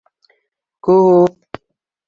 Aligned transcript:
—Күп. 0.87 1.61